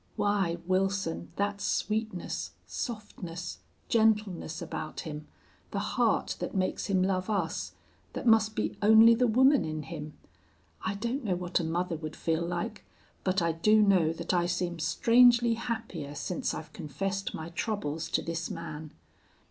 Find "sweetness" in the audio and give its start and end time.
1.61-2.53